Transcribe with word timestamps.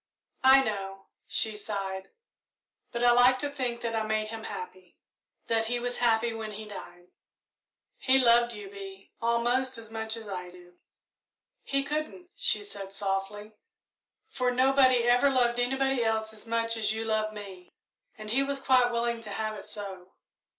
"I 0.43 0.63
know," 0.63 1.09
she 1.27 1.55
sighed; 1.55 2.09
"but 2.91 3.03
I 3.03 3.11
like 3.11 3.37
to 3.37 3.51
think 3.51 3.81
that 3.81 3.95
I 3.95 4.01
made 4.01 4.29
him 4.29 4.45
happy 4.45 4.97
that 5.45 5.65
he 5.65 5.79
was 5.79 5.99
happy 5.99 6.33
when 6.33 6.53
he 6.53 6.65
died." 6.65 7.09
"He 7.99 8.17
loved 8.17 8.51
you, 8.51 8.67
Bee 8.67 9.11
almost 9.21 9.77
as 9.77 9.91
much 9.91 10.17
as 10.17 10.27
I 10.27 10.49
do." 10.49 10.73
"He 11.61 11.83
couldn't," 11.83 12.31
she 12.35 12.63
said 12.63 12.91
softly, 12.91 13.51
"for 14.27 14.49
nobody 14.49 15.03
ever 15.03 15.29
loved 15.29 15.59
anybody 15.59 16.03
else 16.03 16.33
as 16.33 16.47
much 16.47 16.77
as 16.77 16.91
you 16.91 17.05
love 17.05 17.31
me"; 17.31 17.69
and 18.17 18.31
he 18.31 18.41
was 18.41 18.59
quite 18.59 18.91
willing 18.91 19.21
to 19.21 19.29
have 19.29 19.55
it 19.55 19.65
so. 19.65 20.13